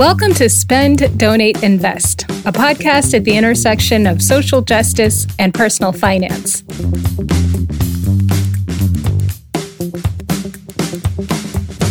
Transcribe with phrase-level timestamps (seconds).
[0.00, 5.92] Welcome to Spend, Donate, Invest, a podcast at the intersection of social justice and personal
[5.92, 6.64] finance.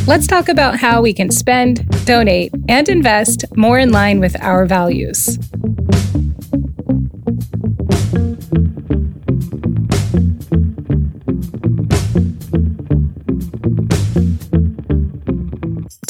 [0.07, 4.65] Let's talk about how we can spend, donate, and invest more in line with our
[4.65, 5.37] values.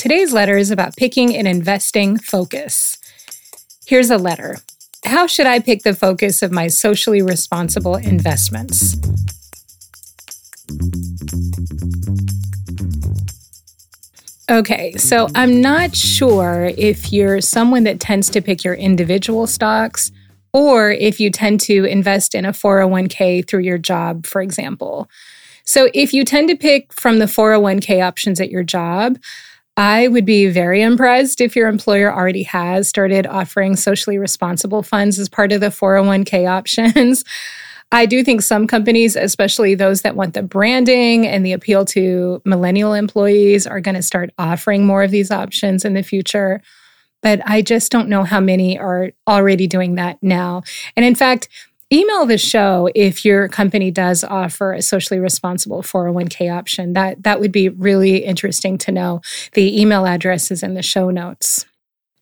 [0.10, 2.98] Today's letter is about picking an investing focus.
[3.86, 4.58] Here's a letter
[5.06, 8.98] How should I pick the focus of my socially responsible investments?
[14.50, 20.12] Okay, so I'm not sure if you're someone that tends to pick your individual stocks
[20.54, 25.08] or if you tend to invest in a 401k through your job, for example.
[25.66, 29.20] So if you tend to pick from the 401k options at your job,
[29.78, 35.18] I would be very impressed if your employer already has started offering socially responsible funds
[35.18, 37.24] as part of the 401k options.
[37.92, 42.40] I do think some companies, especially those that want the branding and the appeal to
[42.46, 46.62] millennial employees, are going to start offering more of these options in the future.
[47.24, 50.62] But I just don't know how many are already doing that now.
[50.96, 51.50] And in fact,
[51.92, 56.94] email the show if your company does offer a socially responsible 401k option.
[56.94, 59.22] That that would be really interesting to know.
[59.54, 61.66] The email address is in the show notes.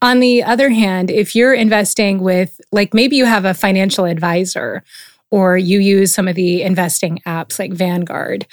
[0.02, 4.84] On the other hand, if you're investing with like maybe you have a financial advisor
[5.32, 8.46] or you use some of the investing apps like Vanguard,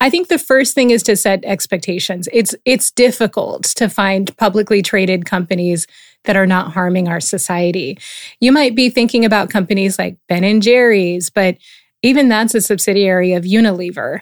[0.00, 2.28] I think the first thing is to set expectations.
[2.32, 5.86] It's it's difficult to find publicly traded companies
[6.24, 7.98] that are not harming our society.
[8.40, 11.56] You might be thinking about companies like Ben and Jerry's, but
[12.02, 14.20] even that's a subsidiary of Unilever.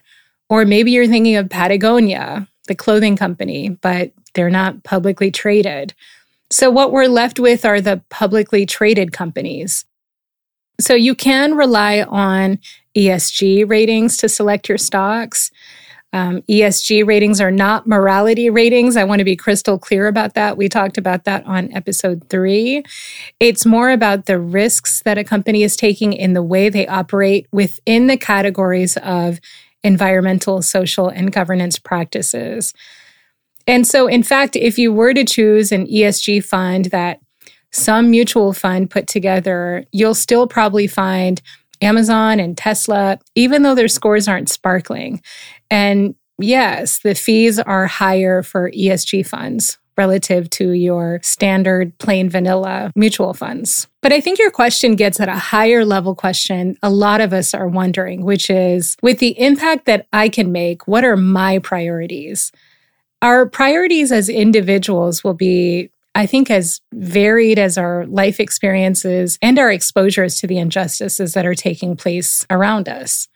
[0.48, 5.94] Or maybe you're thinking of Patagonia, the clothing company, but they're not publicly traded.
[6.50, 9.84] So what we're left with are the publicly traded companies.
[10.80, 12.58] So you can rely on
[12.96, 15.50] ESG ratings to select your stocks.
[16.13, 18.96] Um, ESG ratings are not morality ratings.
[18.96, 20.57] I want to be crystal clear about that.
[20.57, 22.83] We talked about that on episode three.
[23.41, 27.47] It's more about the risks that a company is taking in the way they operate
[27.52, 29.39] within the categories of
[29.85, 32.73] environmental, social, and governance practices.
[33.67, 37.20] And so, in fact, if you were to choose an ESG fund that
[37.70, 41.42] some mutual fund put together, you'll still probably find
[41.83, 45.22] Amazon and Tesla, even though their scores aren't sparkling.
[45.70, 52.92] And yes, the fees are higher for ESG funds relative to your standard plain vanilla
[52.94, 53.88] mutual funds.
[54.00, 57.52] But I think your question gets at a higher level question a lot of us
[57.52, 62.52] are wondering, which is with the impact that I can make, what are my priorities?
[63.20, 69.56] Our priorities as individuals will be I think, as varied as our life experiences and
[69.56, 73.29] our exposures to the injustices that are taking place around us.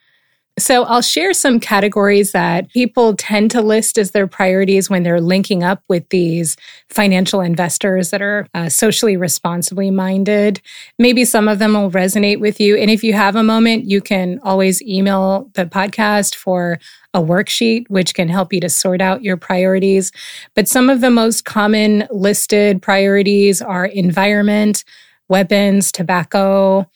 [0.58, 5.20] So, I'll share some categories that people tend to list as their priorities when they're
[5.20, 6.58] linking up with these
[6.90, 10.60] financial investors that are uh, socially responsibly minded.
[10.98, 12.76] Maybe some of them will resonate with you.
[12.76, 16.78] And if you have a moment, you can always email the podcast for
[17.14, 20.12] a worksheet, which can help you to sort out your priorities.
[20.54, 24.84] But some of the most common listed priorities are environment,
[25.30, 26.86] weapons, tobacco,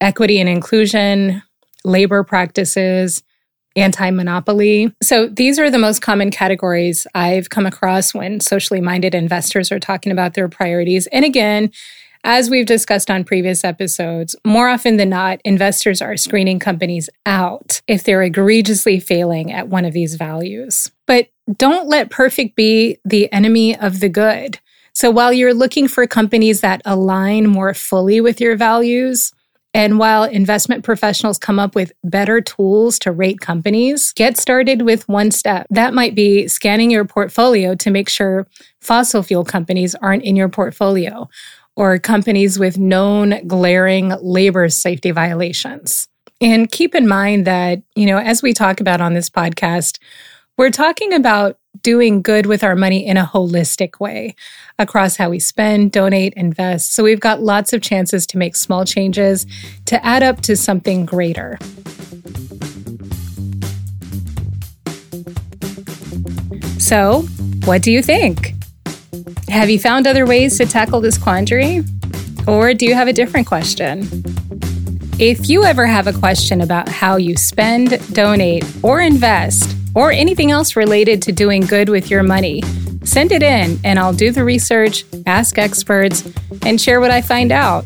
[0.00, 1.42] equity and inclusion
[1.84, 3.22] labor practices,
[3.76, 4.94] anti monopoly.
[5.02, 9.80] So these are the most common categories I've come across when socially minded investors are
[9.80, 11.06] talking about their priorities.
[11.08, 11.70] And again,
[12.24, 17.80] as we've discussed on previous episodes, more often than not, investors are screening companies out
[17.88, 20.90] if they're egregiously failing at one of these values.
[21.06, 24.60] But don't let perfect be the enemy of the good.
[24.94, 29.32] So while you're looking for companies that align more fully with your values,
[29.74, 35.08] and while investment professionals come up with better tools to rate companies, get started with
[35.08, 35.66] one step.
[35.70, 38.46] That might be scanning your portfolio to make sure
[38.80, 41.28] fossil fuel companies aren't in your portfolio
[41.74, 46.08] or companies with known glaring labor safety violations.
[46.40, 49.98] And keep in mind that, you know, as we talk about on this podcast,
[50.58, 54.34] we're talking about doing good with our money in a holistic way
[54.78, 56.94] across how we spend, donate, invest.
[56.94, 59.46] So we've got lots of chances to make small changes
[59.86, 61.58] to add up to something greater.
[66.78, 67.22] So,
[67.64, 68.54] what do you think?
[69.48, 71.84] Have you found other ways to tackle this quandary?
[72.46, 74.08] Or do you have a different question?
[75.18, 80.50] If you ever have a question about how you spend, donate, or invest, or anything
[80.50, 82.62] else related to doing good with your money,
[83.04, 86.28] Send it in, and I'll do the research, ask experts,
[86.64, 87.84] and share what I find out.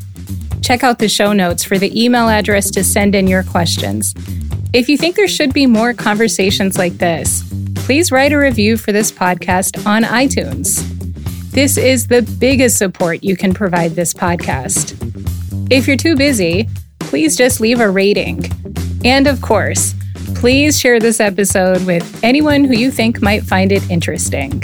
[0.63, 4.15] Check out the show notes for the email address to send in your questions.
[4.73, 7.43] If you think there should be more conversations like this,
[7.77, 10.83] please write a review for this podcast on iTunes.
[11.53, 14.95] This is the biggest support you can provide this podcast.
[15.71, 16.69] If you're too busy,
[16.99, 18.45] please just leave a rating.
[19.05, 19.95] And of course,
[20.47, 24.63] please share this episode with anyone who you think might find it interesting.